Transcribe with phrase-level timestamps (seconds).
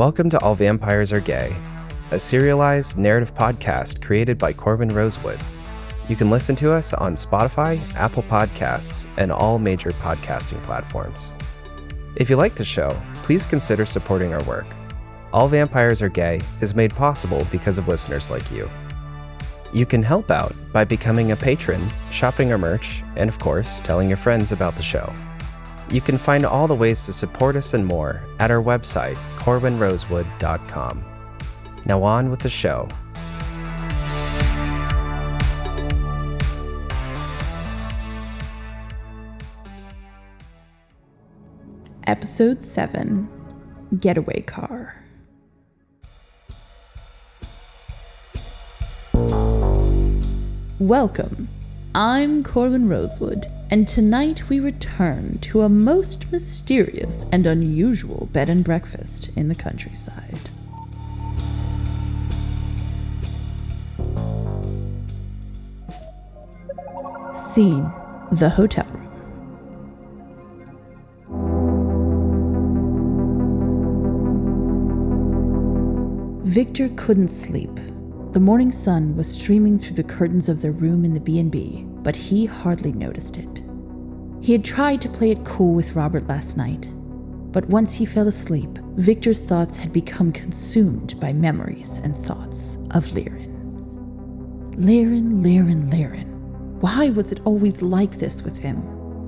[0.00, 1.54] Welcome to All Vampires Are Gay,
[2.10, 5.38] a serialized narrative podcast created by Corbin Rosewood.
[6.08, 11.34] You can listen to us on Spotify, Apple Podcasts, and all major podcasting platforms.
[12.16, 14.64] If you like the show, please consider supporting our work.
[15.34, 18.66] All Vampires Are Gay is made possible because of listeners like you.
[19.70, 24.08] You can help out by becoming a patron, shopping our merch, and of course, telling
[24.08, 25.12] your friends about the show.
[25.90, 31.04] You can find all the ways to support us and more at our website, corbinrosewood.com.
[31.84, 32.86] Now, on with the show.
[42.06, 43.28] Episode 7
[43.98, 44.94] Getaway Car.
[50.78, 51.48] Welcome.
[51.94, 58.64] I'm Corbin Rosewood, and tonight we return to a most mysterious and unusual bed and
[58.64, 60.50] breakfast in the countryside.
[67.32, 67.92] Scene
[68.32, 69.06] The hotel room.
[76.44, 77.70] Victor couldn't sleep.
[78.32, 82.14] The morning sun was streaming through the curtains of their room in the B&B, but
[82.14, 83.62] he hardly noticed it.
[84.40, 86.88] He had tried to play it cool with Robert last night,
[87.50, 93.06] but once he fell asleep, Victor's thoughts had become consumed by memories and thoughts of
[93.06, 93.50] Liren.
[94.76, 96.28] Liren, Liren, Liren.
[96.80, 98.76] Why was it always like this with him?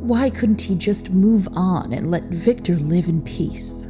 [0.06, 3.88] Why couldn't he just move on and let Victor live in peace?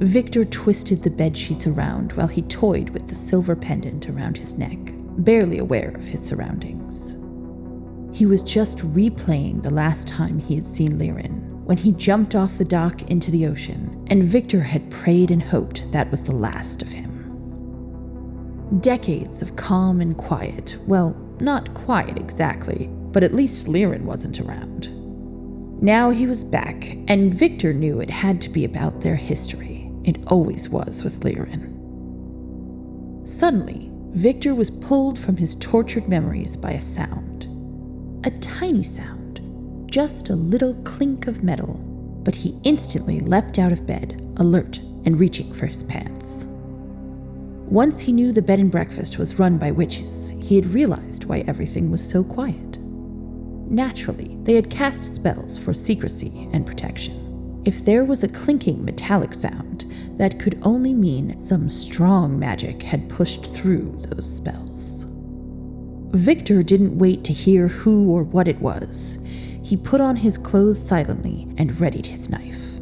[0.00, 4.56] Victor twisted the bed sheets around while he toyed with the silver pendant around his
[4.56, 4.78] neck,
[5.18, 7.18] barely aware of his surroundings.
[8.16, 12.56] He was just replaying the last time he had seen Liren, when he jumped off
[12.56, 16.80] the dock into the ocean, and Victor had prayed and hoped that was the last
[16.80, 17.10] of him.
[18.80, 24.88] Decades of calm and quiet, well, not quiet exactly, but at least Liren wasn't around.
[25.82, 29.69] Now he was back, and Victor knew it had to be about their history.
[30.04, 31.76] It always was with Liren.
[33.26, 37.46] Suddenly, Victor was pulled from his tortured memories by a sound.
[38.24, 39.40] A tiny sound,
[39.86, 41.74] just a little clink of metal,
[42.24, 46.46] but he instantly leapt out of bed, alert and reaching for his pants.
[47.68, 51.44] Once he knew the bed and breakfast was run by witches, he had realized why
[51.46, 52.78] everything was so quiet.
[53.70, 57.29] Naturally, they had cast spells for secrecy and protection.
[57.64, 59.84] If there was a clinking metallic sound,
[60.16, 65.06] that could only mean some strong magic had pushed through those spells.
[66.12, 69.18] Victor didn't wait to hear who or what it was.
[69.62, 72.80] He put on his clothes silently and readied his knife.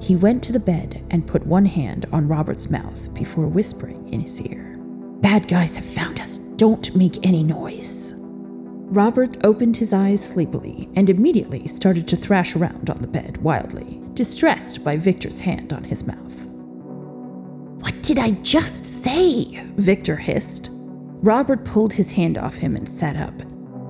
[0.00, 4.20] He went to the bed and put one hand on Robert's mouth before whispering in
[4.20, 4.72] his ear
[5.22, 6.38] Bad guys have found us.
[6.56, 8.21] Don't make any noise.
[8.92, 14.02] Robert opened his eyes sleepily and immediately started to thrash around on the bed wildly,
[14.12, 16.46] distressed by Victor's hand on his mouth.
[17.80, 19.64] What did I just say?
[19.76, 20.68] Victor hissed.
[21.22, 23.32] Robert pulled his hand off him and sat up.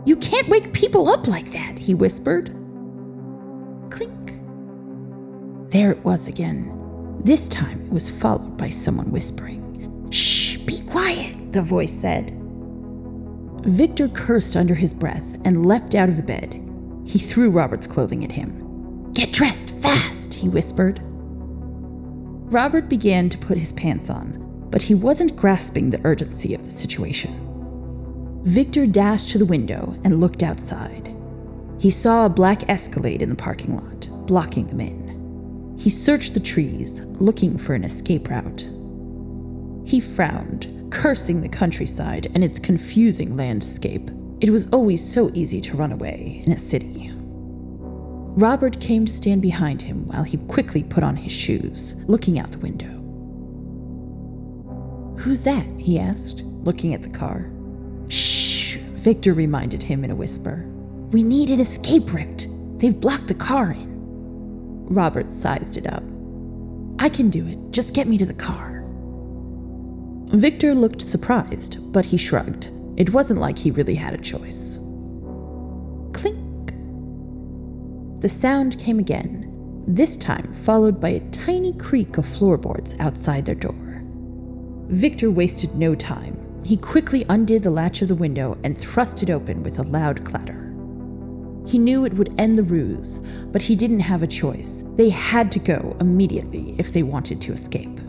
[0.07, 2.55] You can't wake people up like that, he whispered.
[3.91, 4.39] Clink.
[5.73, 7.19] There it was again.
[7.25, 10.07] This time it was followed by someone whispering.
[10.13, 12.39] Shh, be quiet, the voice said.
[13.65, 16.61] Victor cursed under his breath and leapt out of the bed.
[17.05, 19.13] He threw Robert's clothing at him.
[19.13, 21.01] Get dressed fast, he whispered.
[22.53, 26.71] Robert began to put his pants on, but he wasn't grasping the urgency of the
[26.71, 28.43] situation.
[28.45, 31.15] Victor dashed to the window and looked outside.
[31.79, 35.77] He saw a black Escalade in the parking lot, blocking them in.
[35.79, 38.69] He searched the trees, looking for an escape route.
[39.85, 44.11] He frowned, cursing the countryside and its confusing landscape.
[44.41, 47.11] It was always so easy to run away in a city.
[48.35, 52.53] Robert came to stand behind him while he quickly put on his shoes, looking out
[52.53, 52.91] the window.
[55.19, 55.67] Who's that?
[55.79, 57.51] he asked, looking at the car.
[58.09, 60.67] Shh, Victor reminded him in a whisper.
[61.11, 62.47] We need an escape route.
[62.79, 64.87] They've blocked the car in.
[64.87, 66.03] Robert sized it up.
[66.99, 67.59] I can do it.
[67.71, 68.72] Just get me to the car.
[70.33, 72.71] Victor looked surprised, but he shrugged.
[72.97, 74.79] It wasn't like he really had a choice.
[76.15, 76.73] Clink.
[78.23, 79.53] The sound came again,
[79.87, 84.03] this time followed by a tiny creak of floorboards outside their door.
[84.89, 86.39] Victor wasted no time.
[86.65, 90.25] He quickly undid the latch of the window and thrust it open with a loud
[90.25, 90.73] clatter.
[91.67, 93.19] He knew it would end the ruse,
[93.53, 94.83] but he didn't have a choice.
[94.97, 98.01] They had to go immediately if they wanted to escape.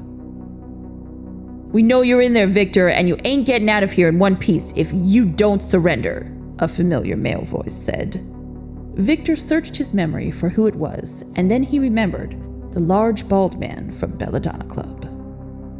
[1.73, 4.37] We know you're in there, Victor, and you ain't getting out of here in one
[4.37, 8.23] piece if you don't surrender, a familiar male voice said.
[8.93, 12.39] Victor searched his memory for who it was, and then he remembered
[12.73, 15.05] the large bald man from Belladonna Club.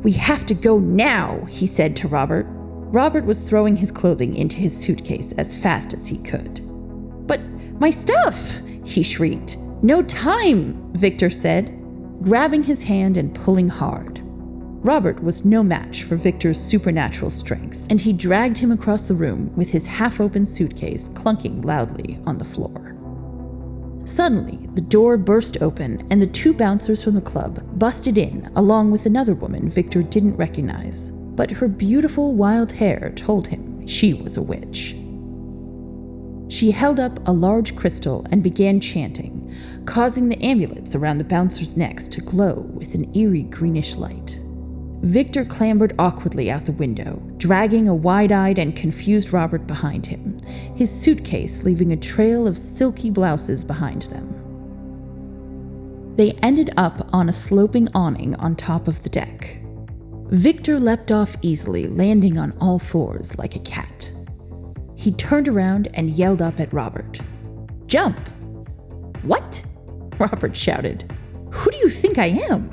[0.04, 2.48] We have to go now, he said to Robert.
[2.50, 6.62] Robert was throwing his clothing into his suitcase as fast as he could.
[7.28, 7.40] But
[7.80, 8.62] my stuff!
[8.84, 9.58] he shrieked.
[9.84, 11.68] No time, Victor said,
[12.24, 14.23] grabbing his hand and pulling hard.
[14.84, 19.56] Robert was no match for Victor's supernatural strength, and he dragged him across the room
[19.56, 22.94] with his half open suitcase clunking loudly on the floor.
[24.04, 28.92] Suddenly, the door burst open, and the two bouncers from the club busted in, along
[28.92, 31.12] with another woman Victor didn't recognize.
[31.12, 34.98] But her beautiful wild hair told him she was a witch.
[36.54, 41.78] She held up a large crystal and began chanting, causing the amulets around the bouncers'
[41.78, 44.43] necks to glow with an eerie greenish light.
[45.04, 50.40] Victor clambered awkwardly out the window, dragging a wide eyed and confused Robert behind him,
[50.76, 54.40] his suitcase leaving a trail of silky blouses behind them.
[56.16, 59.60] They ended up on a sloping awning on top of the deck.
[60.30, 64.10] Victor leapt off easily, landing on all fours like a cat.
[64.96, 67.20] He turned around and yelled up at Robert
[67.88, 68.30] Jump!
[69.24, 69.66] What?
[70.18, 71.14] Robert shouted.
[71.52, 72.72] Who do you think I am?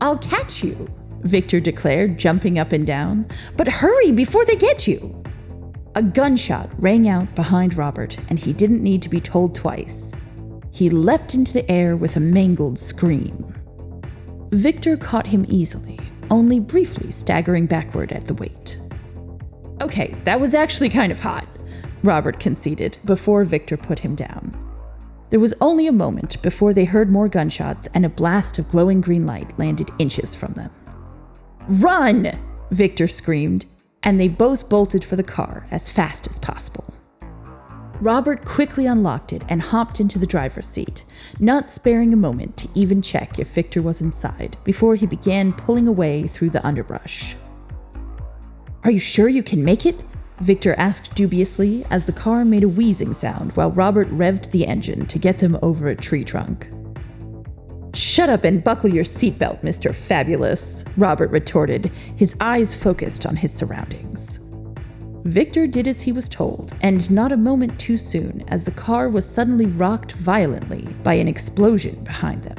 [0.00, 0.88] I'll catch you,
[1.22, 3.26] Victor declared, jumping up and down.
[3.56, 5.22] But hurry before they get you!
[5.94, 10.14] A gunshot rang out behind Robert, and he didn't need to be told twice.
[10.70, 13.54] He leapt into the air with a mangled scream.
[14.50, 15.98] Victor caught him easily,
[16.30, 18.78] only briefly staggering backward at the weight.
[19.82, 21.46] Okay, that was actually kind of hot,
[22.02, 24.56] Robert conceded before Victor put him down.
[25.30, 29.00] There was only a moment before they heard more gunshots and a blast of glowing
[29.00, 30.70] green light landed inches from them.
[31.68, 32.38] Run!
[32.70, 33.66] Victor screamed,
[34.02, 36.94] and they both bolted for the car as fast as possible.
[38.00, 41.04] Robert quickly unlocked it and hopped into the driver's seat,
[41.40, 45.86] not sparing a moment to even check if Victor was inside before he began pulling
[45.86, 47.36] away through the underbrush.
[48.84, 49.96] Are you sure you can make it?
[50.40, 55.04] Victor asked dubiously as the car made a wheezing sound while Robert revved the engine
[55.06, 56.70] to get them over a tree trunk.
[57.94, 59.94] Shut up and buckle your seatbelt, Mr.
[59.94, 64.40] Fabulous, Robert retorted, his eyes focused on his surroundings.
[65.24, 69.08] Victor did as he was told, and not a moment too soon, as the car
[69.08, 72.56] was suddenly rocked violently by an explosion behind them.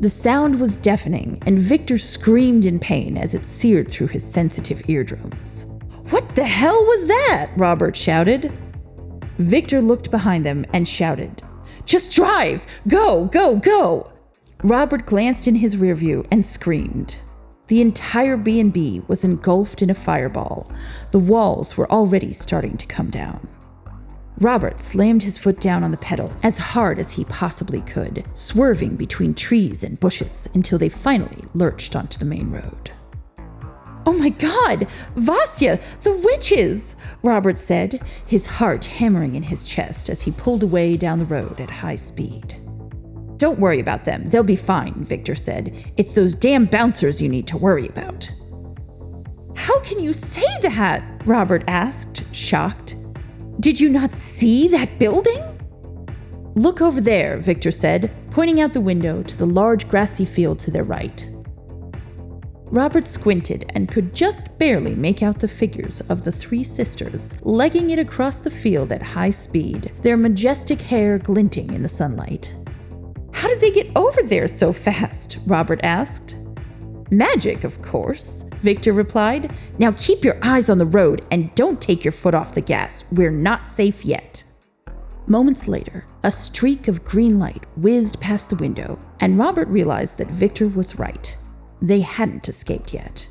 [0.00, 4.88] The sound was deafening, and Victor screamed in pain as it seared through his sensitive
[4.88, 5.66] eardrums.
[6.08, 7.50] What the hell was that?
[7.56, 8.50] Robert shouted.
[9.36, 11.42] Victor looked behind them and shouted,
[11.86, 12.66] just drive!
[12.88, 14.12] Go, go, go!
[14.62, 17.16] Robert glanced in his rear view and screamed.
[17.68, 20.70] The entire B&B was engulfed in a fireball.
[21.12, 23.48] The walls were already starting to come down.
[24.38, 28.96] Robert slammed his foot down on the pedal as hard as he possibly could, swerving
[28.96, 32.90] between trees and bushes until they finally lurched onto the main road.
[34.10, 34.88] Oh my god!
[35.14, 35.78] Vasya!
[36.00, 36.96] The witches!
[37.22, 41.60] Robert said, his heart hammering in his chest as he pulled away down the road
[41.60, 42.56] at high speed.
[43.36, 44.26] Don't worry about them.
[44.26, 45.92] They'll be fine, Victor said.
[45.96, 48.28] It's those damn bouncers you need to worry about.
[49.54, 51.04] How can you say that?
[51.24, 52.96] Robert asked, shocked.
[53.60, 55.40] Did you not see that building?
[56.56, 60.72] Look over there, Victor said, pointing out the window to the large grassy field to
[60.72, 61.29] their right.
[62.70, 67.90] Robert squinted and could just barely make out the figures of the three sisters, legging
[67.90, 72.54] it across the field at high speed, their majestic hair glinting in the sunlight.
[73.32, 75.38] How did they get over there so fast?
[75.46, 76.36] Robert asked.
[77.10, 79.52] Magic, of course, Victor replied.
[79.78, 83.04] Now keep your eyes on the road and don't take your foot off the gas.
[83.10, 84.44] We're not safe yet.
[85.26, 90.28] Moments later, a streak of green light whizzed past the window, and Robert realized that
[90.28, 91.36] Victor was right.
[91.82, 93.28] They hadn't escaped yet.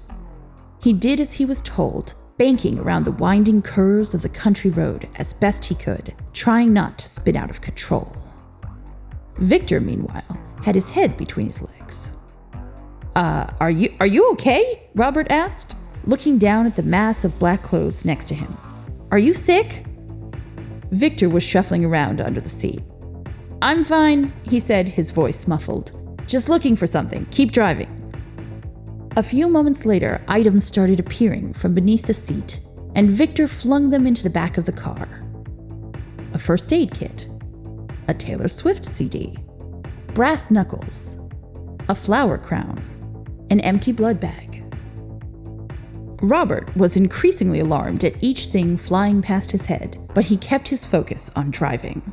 [0.82, 5.10] He did as he was told, banking around the winding curves of the country road
[5.18, 8.16] as best he could, trying not to spin out of control.
[9.38, 12.14] Victor, meanwhile, had his head between his legs.
[13.16, 14.84] Uh, are you are you okay?
[14.96, 15.76] Robert asked,
[16.06, 18.56] looking down at the mass of black clothes next to him.
[19.12, 19.86] Are you sick?
[20.92, 22.82] Victor was shuffling around under the seat.
[23.62, 25.92] I'm fine, he said, his voice muffled.
[26.26, 27.26] Just looking for something.
[27.32, 27.99] Keep driving.
[29.18, 32.60] A few moments later, items started appearing from beneath the seat,
[32.96, 35.08] and Victor flung them into the back of the car.
[36.34, 37.28] A first aid kit,
[38.08, 39.38] a Taylor Swift CD,
[40.14, 41.18] brass knuckles,
[41.88, 42.84] a flower crown,
[43.50, 44.50] an empty blood bag,
[46.22, 50.84] Robert was increasingly alarmed at each thing flying past his head, but he kept his
[50.84, 52.12] focus on driving.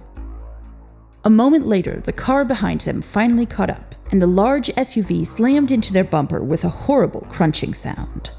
[1.27, 5.73] A moment later, the car behind them finally caught up, and the large SUV slammed
[5.73, 8.31] into their bumper with a horrible crunching sound.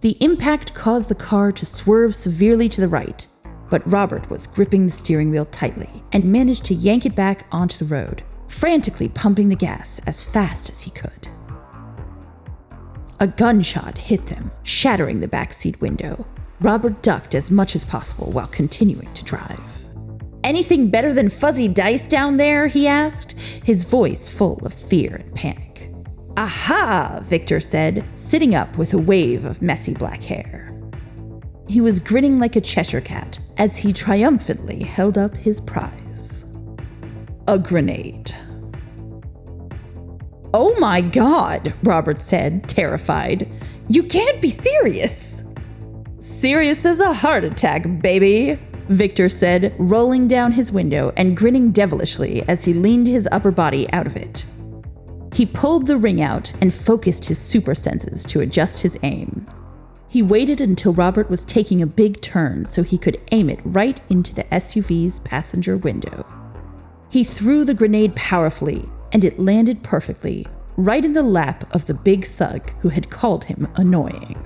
[0.00, 3.24] The impact caused the car to swerve severely to the right,
[3.70, 7.78] but Robert was gripping the steering wheel tightly and managed to yank it back onto
[7.78, 11.28] the road, frantically pumping the gas as fast as he could.
[13.20, 16.26] A gunshot hit them, shattering the backseat window.
[16.60, 19.75] Robert ducked as much as possible while continuing to drive.
[20.46, 22.68] Anything better than fuzzy dice down there?
[22.68, 23.32] he asked,
[23.64, 25.90] his voice full of fear and panic.
[26.36, 30.72] Aha, Victor said, sitting up with a wave of messy black hair.
[31.66, 36.44] He was grinning like a Cheshire cat as he triumphantly held up his prize
[37.48, 38.32] a grenade.
[40.54, 43.48] Oh my god, Robert said, terrified.
[43.88, 45.42] You can't be serious.
[46.18, 52.42] Serious as a heart attack, baby, Victor said, rolling down his window and grinning devilishly
[52.48, 54.46] as he leaned his upper body out of it.
[55.32, 59.46] He pulled the ring out and focused his super senses to adjust his aim.
[60.08, 64.00] He waited until Robert was taking a big turn so he could aim it right
[64.08, 66.24] into the SUV's passenger window.
[67.08, 71.94] He threw the grenade powerfully, and it landed perfectly, right in the lap of the
[71.94, 74.38] big thug who had called him annoying.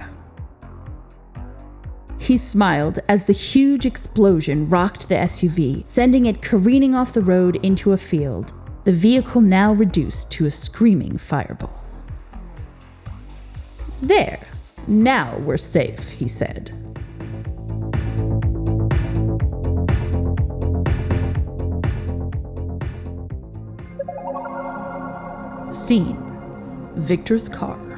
[2.20, 7.56] He smiled as the huge explosion rocked the SUV, sending it careening off the road
[7.64, 8.52] into a field,
[8.84, 11.82] the vehicle now reduced to a screaming fireball.
[14.02, 14.38] There,
[14.86, 16.76] now we're safe, he said.
[25.72, 26.18] Scene
[26.96, 27.89] Victor's car.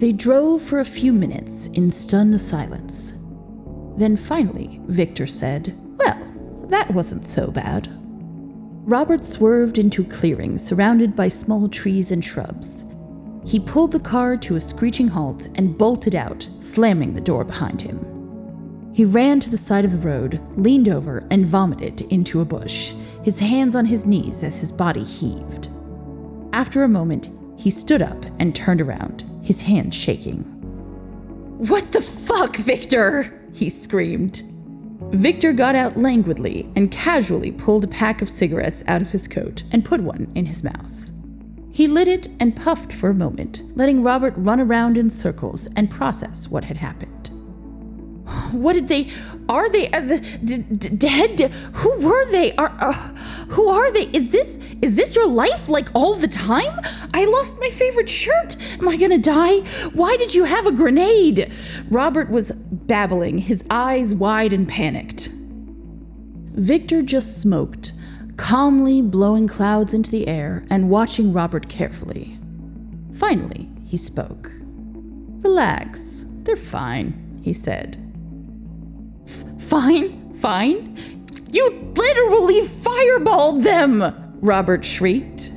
[0.00, 3.12] They drove for a few minutes in stunned silence.
[3.98, 6.16] Then finally, Victor said, Well,
[6.68, 7.86] that wasn't so bad.
[8.86, 12.86] Robert swerved into a clearing surrounded by small trees and shrubs.
[13.44, 17.82] He pulled the car to a screeching halt and bolted out, slamming the door behind
[17.82, 17.98] him.
[18.94, 22.94] He ran to the side of the road, leaned over, and vomited into a bush,
[23.22, 25.68] his hands on his knees as his body heaved.
[26.54, 30.44] After a moment, he stood up and turned around, his hands shaking.
[31.58, 33.36] What the fuck, Victor?
[33.52, 34.44] he screamed.
[35.10, 39.64] Victor got out languidly and casually pulled a pack of cigarettes out of his coat
[39.72, 41.10] and put one in his mouth.
[41.72, 45.90] He lit it and puffed for a moment, letting Robert run around in circles and
[45.90, 47.09] process what had happened.
[48.52, 49.10] What did they?
[49.48, 51.40] Are they uh, d- d- dead?
[51.74, 52.54] Who were they?
[52.56, 52.92] Are uh,
[53.50, 54.04] who are they?
[54.12, 56.80] Is this is this your life like all the time?
[57.14, 58.56] I lost my favorite shirt.
[58.78, 59.58] Am I gonna die?
[59.94, 61.50] Why did you have a grenade?
[61.90, 65.30] Robert was babbling, his eyes wide and panicked.
[66.52, 67.92] Victor just smoked,
[68.36, 72.38] calmly blowing clouds into the air and watching Robert carefully.
[73.12, 74.50] Finally, he spoke.
[75.42, 78.09] Relax, they're fine, he said.
[79.70, 80.96] Fine, fine.
[81.52, 84.02] You literally fireballed them!
[84.40, 85.52] Robert shrieked.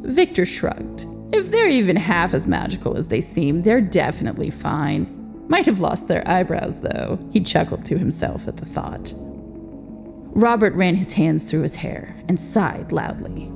[0.00, 1.04] Victor shrugged.
[1.34, 5.14] If they're even half as magical as they seem, they're definitely fine.
[5.46, 7.18] Might have lost their eyebrows, though.
[7.30, 9.12] He chuckled to himself at the thought.
[9.18, 13.52] Robert ran his hands through his hair and sighed loudly.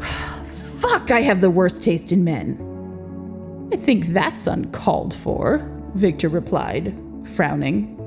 [0.00, 3.68] Fuck, I have the worst taste in men.
[3.72, 6.92] I think that's uncalled for, Victor replied,
[7.36, 7.99] frowning.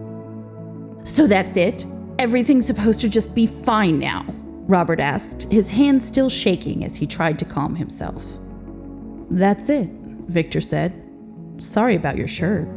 [1.04, 1.86] So that's it?
[2.20, 4.26] Everything's supposed to just be fine now?
[4.68, 8.24] Robert asked, his hands still shaking as he tried to calm himself.
[9.30, 9.90] That's it,
[10.28, 10.94] Victor said.
[11.58, 12.68] Sorry about your shirt.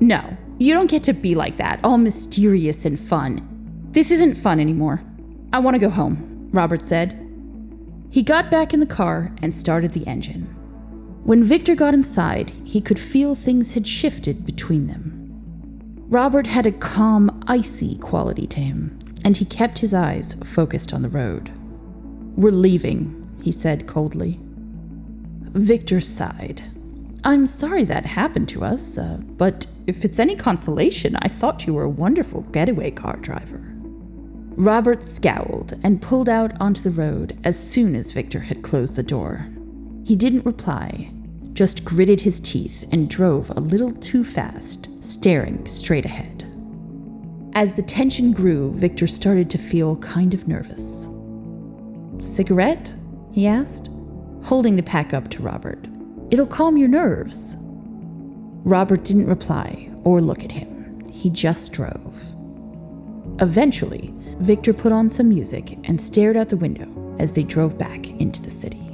[0.00, 3.46] No, you don't get to be like that, all mysterious and fun.
[3.90, 5.02] This isn't fun anymore.
[5.52, 7.22] I want to go home, Robert said.
[8.10, 10.44] He got back in the car and started the engine.
[11.24, 15.15] When Victor got inside, he could feel things had shifted between them.
[16.08, 21.02] Robert had a calm, icy quality to him, and he kept his eyes focused on
[21.02, 21.50] the road.
[22.36, 24.38] We're leaving, he said coldly.
[25.40, 26.62] Victor sighed.
[27.24, 31.74] I'm sorry that happened to us, uh, but if it's any consolation, I thought you
[31.74, 33.72] were a wonderful getaway car driver.
[34.56, 39.02] Robert scowled and pulled out onto the road as soon as Victor had closed the
[39.02, 39.48] door.
[40.04, 41.10] He didn't reply,
[41.52, 46.44] just gritted his teeth and drove a little too fast, staring straight ahead.
[47.54, 51.08] As the tension grew, Victor started to feel kind of nervous.
[52.20, 52.94] Cigarette?
[53.32, 53.90] he asked,
[54.42, 55.86] holding the pack up to Robert.
[56.30, 57.56] It'll calm your nerves.
[58.64, 61.00] Robert didn't reply or look at him.
[61.10, 62.22] He just drove.
[63.40, 68.08] Eventually, Victor put on some music and stared out the window as they drove back
[68.08, 68.85] into the city.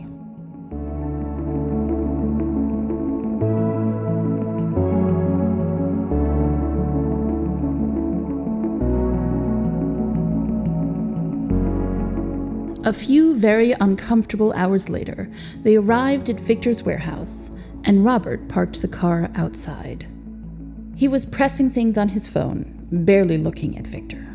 [12.93, 15.31] A few very uncomfortable hours later,
[15.63, 17.51] they arrived at Victor's warehouse,
[17.85, 20.07] and Robert parked the car outside.
[20.95, 24.27] He was pressing things on his phone, barely looking at Victor.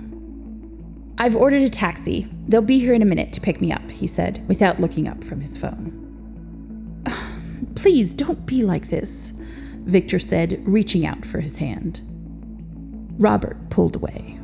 [1.20, 2.30] I've ordered a taxi.
[2.48, 5.24] They'll be here in a minute to pick me up, he said, without looking up
[5.24, 7.04] from his phone.
[7.76, 9.34] Please don't be like this,
[9.86, 12.02] Victor said, reaching out for his hand.
[13.20, 14.40] Robert pulled away.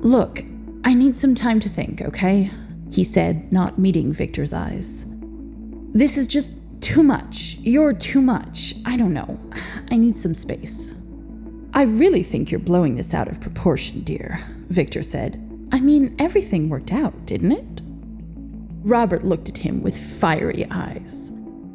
[0.00, 0.44] Look,
[0.84, 2.50] I need some time to think, okay?
[2.90, 5.04] He said, not meeting Victor's eyes.
[5.92, 7.56] This is just too much.
[7.60, 8.74] You're too much.
[8.86, 9.38] I don't know.
[9.90, 10.94] I need some space.
[11.74, 15.46] I really think you're blowing this out of proportion, dear, Victor said.
[15.70, 17.82] I mean, everything worked out, didn't it?
[18.82, 21.30] Robert looked at him with fiery eyes.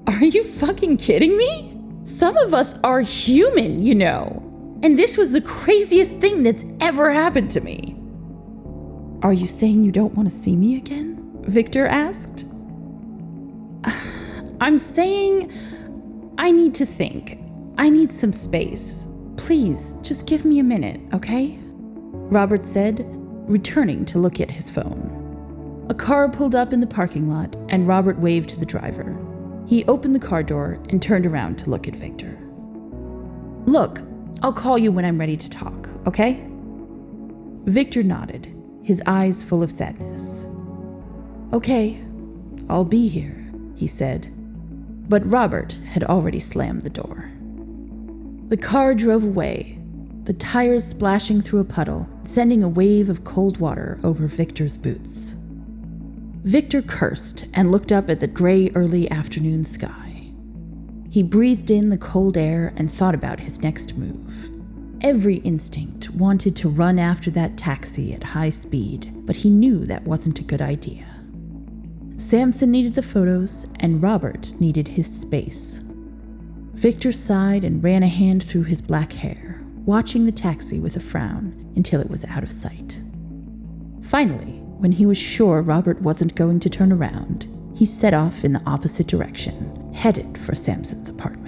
[0.07, 1.79] Are you fucking kidding me?
[2.03, 4.41] Some of us are human, you know.
[4.83, 7.95] And this was the craziest thing that's ever happened to me.
[9.25, 11.17] Are you saying you don't want to see me again?
[11.48, 12.46] Victor asked.
[14.62, 15.51] I'm saying
[16.38, 17.40] I need to think.
[17.79, 19.07] I need some space.
[19.35, 21.57] Please, just give me a minute, okay?
[21.64, 23.03] Robert said,
[23.50, 25.88] returning to look at his phone.
[25.90, 29.18] A car pulled up in the parking lot, and Robert waved to the driver.
[29.66, 32.38] He opened the car door and turned around to look at Victor.
[33.66, 34.01] Look,
[34.44, 36.48] I'll call you when I'm ready to talk, okay?
[37.66, 38.54] Victor nodded
[38.85, 40.45] his eyes full of sadness.
[41.51, 42.03] Okay,
[42.69, 44.31] I'll be here, he said.
[45.09, 47.31] But Robert had already slammed the door.
[48.50, 49.79] The car drove away,
[50.25, 55.35] the tires splashing through a puddle, sending a wave of cold water over Victor's boots.
[56.43, 60.29] Victor cursed and looked up at the gray early afternoon sky.
[61.09, 64.54] He breathed in the cold air and thought about his next move.
[65.01, 70.03] Every instinct wanted to run after that taxi at high speed, but he knew that
[70.05, 71.05] wasn't a good idea.
[72.18, 75.81] Samson needed the photos, and Robert needed his space.
[76.74, 81.01] Victor sighed and ran a hand through his black hair, watching the taxi with a
[81.01, 83.01] frown until it was out of sight.
[84.01, 88.53] Finally, when he was sure Robert wasn't going to turn around, he set off in
[88.53, 91.45] the opposite direction, headed for Samson's apartment.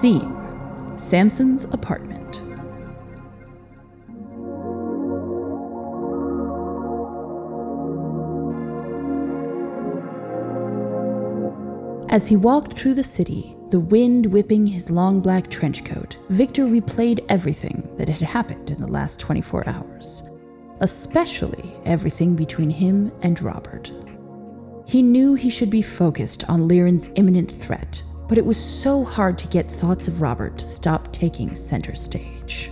[0.00, 0.34] Scene
[0.96, 2.40] Samson's apartment.
[12.10, 16.64] As he walked through the city, the wind whipping his long black trench coat, Victor
[16.64, 20.22] replayed everything that had happened in the last 24 hours,
[20.80, 23.92] especially everything between him and Robert.
[24.86, 29.36] He knew he should be focused on Liren's imminent threat but it was so hard
[29.36, 32.70] to get thoughts of Robert to stop taking center stage.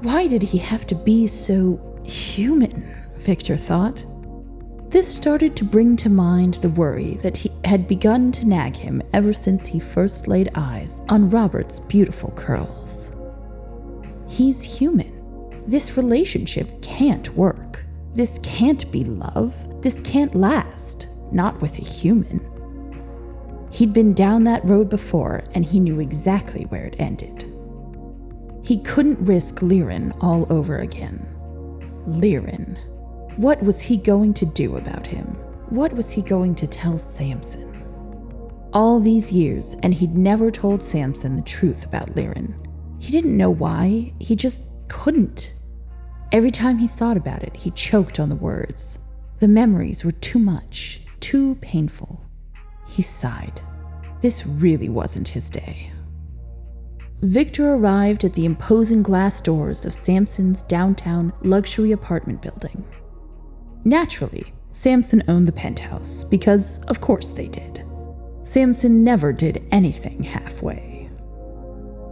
[0.00, 2.96] Why did he have to be so human?
[3.18, 4.06] Victor thought.
[4.88, 9.02] This started to bring to mind the worry that he had begun to nag him
[9.12, 13.10] ever since he first laid eyes on Robert's beautiful curls.
[14.26, 15.12] He's human.
[15.66, 17.84] This relationship can't work.
[18.14, 19.82] This can't be love.
[19.82, 21.08] This can't last.
[21.30, 22.55] Not with a human.
[23.76, 27.44] He'd been down that road before and he knew exactly where it ended.
[28.64, 31.18] He couldn't risk Liren all over again.
[32.06, 32.78] Liren.
[33.36, 35.26] What was he going to do about him?
[35.68, 37.70] What was he going to tell Samson?
[38.72, 42.54] All these years, and he'd never told Samson the truth about Liren.
[42.98, 45.52] He didn't know why, he just couldn't.
[46.32, 49.00] Every time he thought about it, he choked on the words.
[49.38, 52.25] The memories were too much, too painful.
[52.96, 53.60] He sighed.
[54.22, 55.92] This really wasn't his day.
[57.20, 62.86] Victor arrived at the imposing glass doors of Samson's downtown luxury apartment building.
[63.84, 67.84] Naturally, Samson owned the penthouse because, of course, they did.
[68.44, 71.10] Samson never did anything halfway.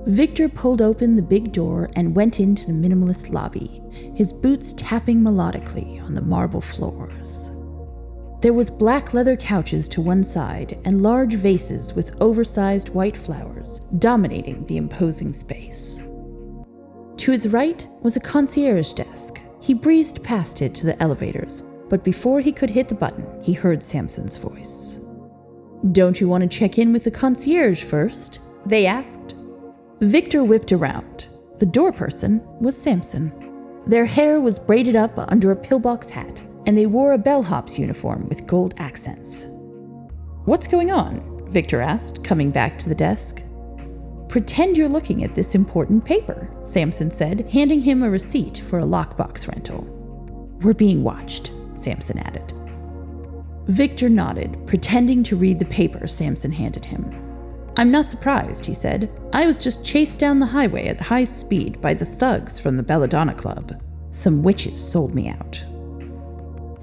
[0.04, 3.80] Victor pulled open the big door and went into the minimalist lobby,
[4.14, 7.53] his boots tapping melodically on the marble floors.
[8.44, 13.78] There was black leather couches to one side and large vases with oversized white flowers
[14.00, 16.02] dominating the imposing space.
[17.16, 19.40] To his right was a concierge desk.
[19.62, 23.54] He breezed past it to the elevators, but before he could hit the button, he
[23.54, 24.98] heard Samson's voice.
[25.92, 28.40] Don't you want to check in with the concierge first?
[28.66, 29.34] They asked.
[30.00, 31.28] Victor whipped around.
[31.60, 33.32] The door person was Samson.
[33.86, 38.28] Their hair was braided up under a pillbox hat, and they wore a bellhop's uniform
[38.28, 39.46] with gold accents.
[40.44, 41.48] What's going on?
[41.48, 43.42] Victor asked, coming back to the desk.
[44.28, 48.84] Pretend you're looking at this important paper, Samson said, handing him a receipt for a
[48.84, 49.84] lockbox rental.
[50.60, 52.52] We're being watched, Samson added.
[53.66, 57.20] Victor nodded, pretending to read the paper Samson handed him.
[57.76, 59.10] I'm not surprised, he said.
[59.32, 62.82] I was just chased down the highway at high speed by the thugs from the
[62.82, 63.80] Belladonna Club.
[64.10, 65.62] Some witches sold me out.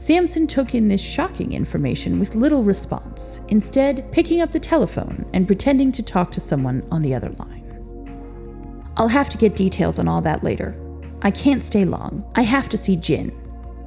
[0.02, 5.46] Samson took in this shocking information with little response, instead, picking up the telephone and
[5.46, 8.90] pretending to talk to someone on the other line.
[8.98, 10.76] I'll have to get details on all that later.
[11.22, 12.28] I can't stay long.
[12.34, 13.32] I have to see Jin.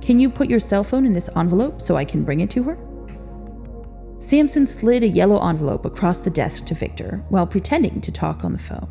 [0.01, 2.63] Can you put your cell phone in this envelope so I can bring it to
[2.63, 2.79] her?
[4.21, 8.53] Samson slid a yellow envelope across the desk to Victor while pretending to talk on
[8.53, 8.89] the phone.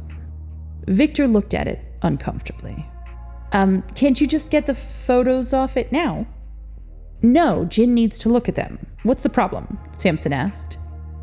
[0.88, 2.86] Victor looked at it uncomfortably.
[3.54, 6.28] Um, can't you just get the photos off it now?
[7.24, 8.86] No, Jin needs to look at them.
[9.04, 9.80] What's the problem?
[9.94, 10.78] Samson asked.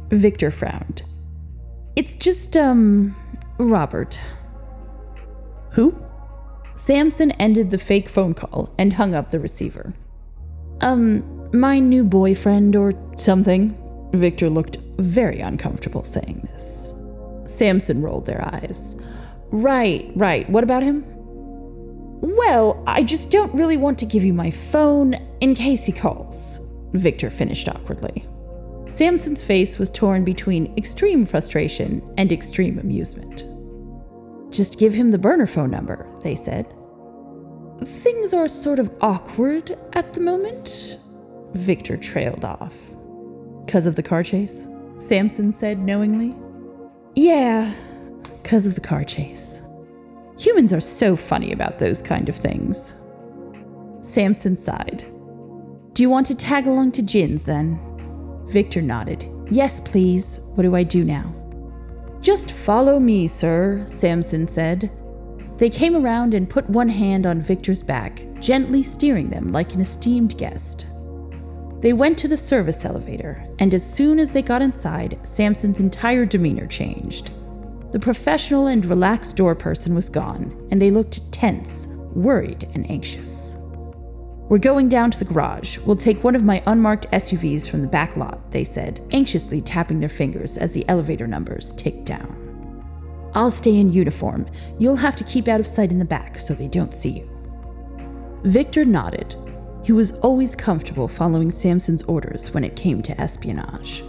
[0.09, 1.03] Victor frowned.
[1.95, 3.15] It's just, um,
[3.59, 4.19] Robert.
[5.73, 6.03] Who?
[6.75, 9.95] Samson ended the fake phone call and hung up the receiver.
[10.81, 13.77] Um, my new boyfriend or something.
[14.15, 16.93] Victor looked very uncomfortable saying this.
[17.45, 18.97] Samson rolled their eyes.
[19.51, 20.49] Right, right.
[20.49, 21.05] What about him?
[22.23, 26.61] Well, I just don't really want to give you my phone in case he calls,
[26.93, 28.27] Victor finished awkwardly.
[28.89, 33.45] Samson's face was torn between extreme frustration and extreme amusement.
[34.53, 36.67] Just give him the burner phone number, they said.
[37.81, 40.99] Things are sort of awkward at the moment,
[41.55, 42.91] Victor trailed off.
[43.65, 44.69] Because of the car chase?
[44.99, 46.37] Samson said knowingly.
[47.15, 47.73] Yeah,
[48.43, 49.63] because of the car chase.
[50.39, 52.97] Humans are so funny about those kind of things.
[54.03, 55.05] Samson sighed.
[55.93, 57.81] Do you want to tag along to Jin's then?
[58.47, 59.29] Victor nodded.
[59.51, 60.39] Yes, please.
[60.55, 61.35] What do I do now?
[62.21, 64.91] Just follow me, sir, Samson said.
[65.57, 69.81] They came around and put one hand on Victor's back, gently steering them like an
[69.81, 70.87] esteemed guest.
[71.81, 76.25] They went to the service elevator, and as soon as they got inside, Samson's entire
[76.25, 77.31] demeanor changed.
[77.91, 83.57] The professional and relaxed door person was gone, and they looked tense, worried, and anxious.
[84.51, 85.79] We're going down to the garage.
[85.79, 90.01] We'll take one of my unmarked SUVs from the back lot, they said, anxiously tapping
[90.01, 92.37] their fingers as the elevator numbers ticked down.
[93.33, 94.51] I'll stay in uniform.
[94.77, 98.41] You'll have to keep out of sight in the back so they don't see you.
[98.43, 99.37] Victor nodded.
[99.85, 104.03] He was always comfortable following Samson's orders when it came to espionage.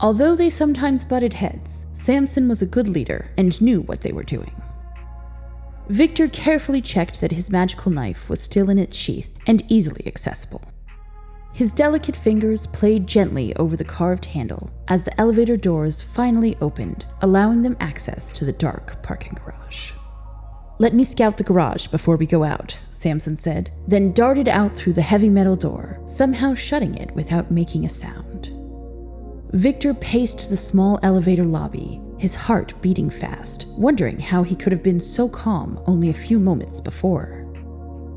[0.00, 4.24] Although they sometimes butted heads, Samson was a good leader and knew what they were
[4.24, 4.61] doing.
[5.92, 10.62] Victor carefully checked that his magical knife was still in its sheath and easily accessible.
[11.52, 17.04] His delicate fingers played gently over the carved handle as the elevator doors finally opened,
[17.20, 19.92] allowing them access to the dark parking garage.
[20.78, 24.94] Let me scout the garage before we go out, Samson said, then darted out through
[24.94, 28.50] the heavy metal door, somehow shutting it without making a sound.
[29.52, 34.82] Victor paced the small elevator lobby, his heart beating fast, wondering how he could have
[34.84, 37.44] been so calm only a few moments before.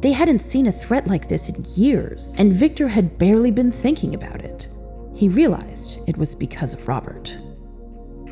[0.02, 4.14] They hadn't seen a threat like this in years, and Victor had barely been thinking
[4.14, 4.70] about it.
[5.16, 7.36] He realized it was because of Robert.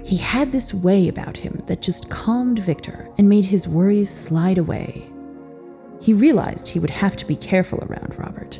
[0.05, 4.59] He had this way about him that just calmed Victor and made his worries slide
[4.59, 5.09] away.
[5.99, 8.59] He realized he would have to be careful around Robert.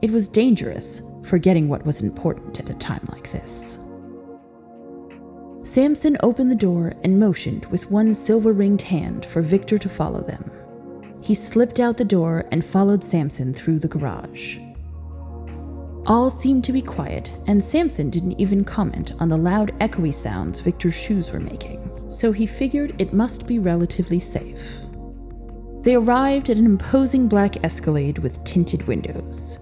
[0.00, 3.80] It was dangerous, forgetting what was important at a time like this.
[5.64, 10.20] Samson opened the door and motioned with one silver ringed hand for Victor to follow
[10.20, 10.50] them.
[11.20, 14.58] He slipped out the door and followed Samson through the garage.
[16.04, 20.58] All seemed to be quiet, and Samson didn't even comment on the loud, echoey sounds
[20.58, 24.78] Victor's shoes were making, so he figured it must be relatively safe.
[25.82, 29.60] They arrived at an imposing black escalade with tinted windows.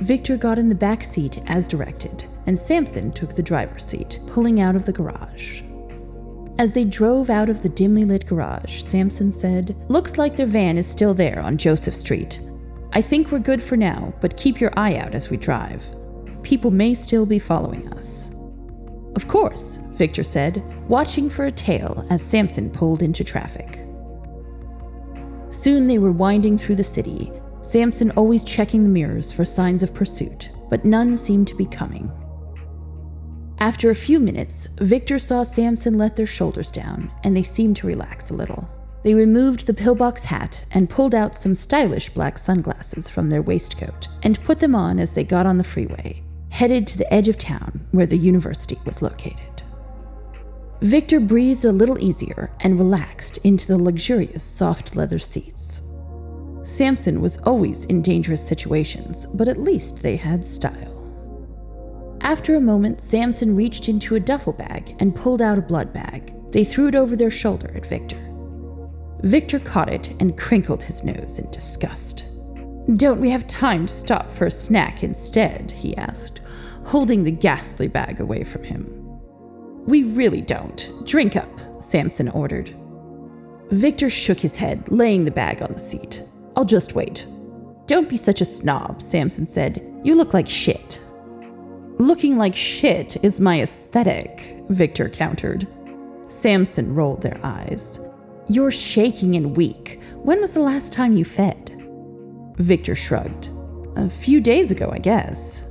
[0.00, 4.60] Victor got in the back seat as directed, and Samson took the driver's seat, pulling
[4.60, 5.62] out of the garage.
[6.58, 10.76] As they drove out of the dimly lit garage, Samson said, Looks like their van
[10.76, 12.40] is still there on Joseph Street.
[12.92, 15.84] I think we're good for now, but keep your eye out as we drive.
[16.42, 18.30] people may still be following us.
[19.14, 23.86] Of course, Victor said, watching for a tail as Samson pulled into traffic.
[25.50, 29.92] Soon they were winding through the city, Samson always checking the mirrors for signs of
[29.94, 32.10] pursuit, but none seemed to be coming.
[33.60, 37.86] After a few minutes, Victor saw Samson let their shoulders down, and they seemed to
[37.86, 38.66] relax a little.
[39.02, 44.08] They removed the pillbox hat and pulled out some stylish black sunglasses from their waistcoat
[44.22, 47.36] and put them on as they got on the freeway, headed to the edge of
[47.36, 49.62] town where the university was located.
[50.80, 55.82] Victor breathed a little easier and relaxed into the luxurious soft leather seats.
[56.62, 60.89] Samson was always in dangerous situations, but at least they had style.
[62.22, 66.34] After a moment, Samson reached into a duffel bag and pulled out a blood bag.
[66.52, 68.18] They threw it over their shoulder at Victor.
[69.22, 72.24] Victor caught it and crinkled his nose in disgust.
[72.96, 75.70] Don't we have time to stop for a snack instead?
[75.70, 76.40] he asked,
[76.84, 78.86] holding the ghastly bag away from him.
[79.86, 80.90] We really don't.
[81.06, 82.74] Drink up, Samson ordered.
[83.70, 86.22] Victor shook his head, laying the bag on the seat.
[86.56, 87.26] I'll just wait.
[87.86, 89.82] Don't be such a snob, Samson said.
[90.02, 91.00] You look like shit.
[92.00, 95.68] Looking like shit is my aesthetic, Victor countered.
[96.28, 98.00] Samson rolled their eyes.
[98.48, 100.00] You're shaking and weak.
[100.14, 101.76] When was the last time you fed?
[102.56, 103.50] Victor shrugged.
[103.96, 105.70] A few days ago, I guess.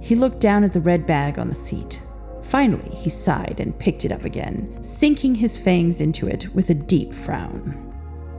[0.00, 2.00] He looked down at the red bag on the seat.
[2.40, 6.74] Finally, he sighed and picked it up again, sinking his fangs into it with a
[6.74, 7.92] deep frown.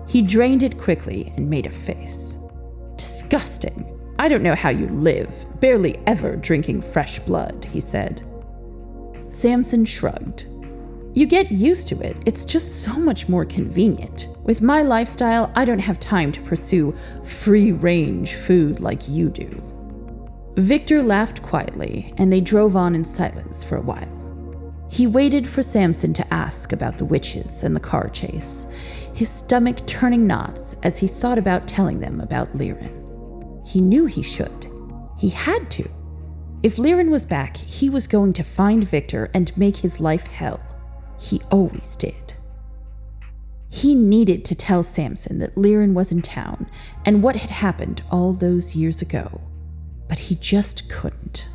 [0.08, 2.38] He drained it quickly and made a face.
[2.95, 3.99] Disgusting.
[4.19, 8.26] I don't know how you live, barely ever drinking fresh blood, he said.
[9.30, 10.45] Samson shrugged.
[11.15, 14.28] You get used to it, it's just so much more convenient.
[14.43, 19.62] With my lifestyle, I don't have time to pursue free range food like you do.
[20.56, 24.08] Victor laughed quietly, and they drove on in silence for a while.
[24.89, 28.67] He waited for Samson to ask about the witches and the car chase,
[29.13, 33.02] his stomach turning knots as he thought about telling them about Liren.
[33.65, 34.67] He knew he should.
[35.17, 35.89] He had to.
[36.63, 40.62] If Liren was back, he was going to find Victor and make his life hell.
[41.19, 42.34] He always did.
[43.69, 46.69] He needed to tell Samson that Liren was in town
[47.06, 49.41] and what had happened all those years ago,
[50.08, 51.47] but he just couldn't.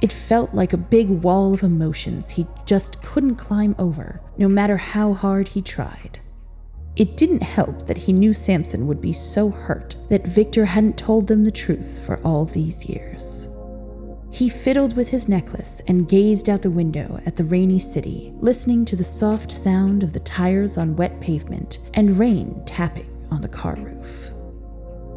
[0.00, 4.76] It felt like a big wall of emotions he just couldn't climb over, no matter
[4.76, 6.20] how hard he tried.
[6.98, 11.28] It didn't help that he knew Samson would be so hurt that Victor hadn't told
[11.28, 13.46] them the truth for all these years.
[14.32, 18.84] He fiddled with his necklace and gazed out the window at the rainy city, listening
[18.86, 23.48] to the soft sound of the tires on wet pavement and rain tapping on the
[23.48, 24.32] car roof.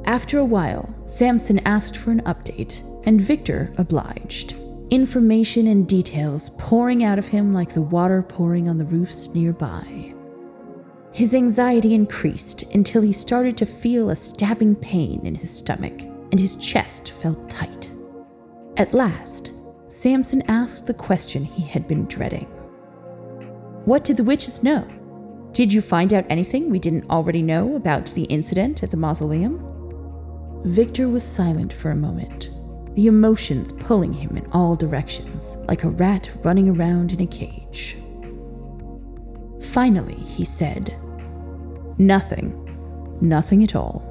[0.05, 4.55] After a while, Samson asked for an update, and Victor obliged.
[4.91, 10.13] Information and details pouring out of him like the water pouring on the roofs nearby.
[11.13, 16.39] His anxiety increased until he started to feel a stabbing pain in his stomach, and
[16.39, 17.91] his chest felt tight.
[18.77, 19.51] At last,
[19.89, 22.47] Samson asked the question he had been dreading
[23.83, 24.87] What did the witches know?
[25.51, 29.67] Did you find out anything we didn't already know about the incident at the mausoleum?
[30.63, 32.51] Victor was silent for a moment,
[32.95, 37.97] the emotions pulling him in all directions, like a rat running around in a cage.
[39.59, 40.95] Finally, he said,
[42.01, 42.57] Nothing.
[43.21, 44.01] Nothing at all.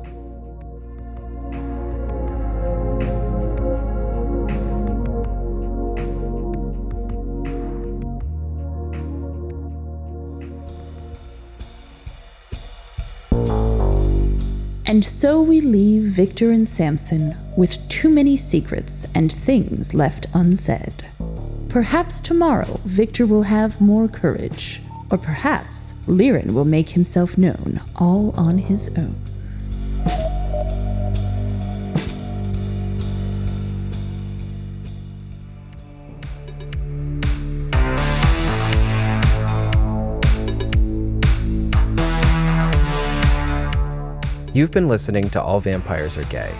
[14.87, 21.07] And so we leave Victor and Samson with too many secrets and things left unsaid.
[21.68, 28.33] Perhaps tomorrow Victor will have more courage or perhaps Liren will make himself known all
[28.38, 29.16] on his own.
[44.53, 46.53] You've been listening to All Vampires Are Gay.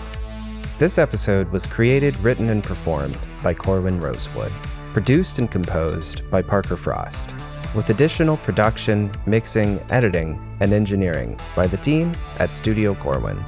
[0.79, 4.51] This episode was created, written, and performed by Corwin Rosewood,
[4.87, 7.35] produced and composed by Parker Frost
[7.75, 13.43] with additional production, mixing, editing, and engineering by the team at Studio Corwin.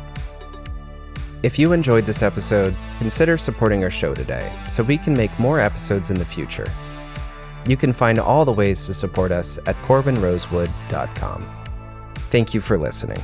[1.43, 5.59] If you enjoyed this episode, consider supporting our show today so we can make more
[5.59, 6.67] episodes in the future.
[7.65, 11.45] You can find all the ways to support us at corbinrosewood.com.
[12.15, 13.21] Thank you for listening.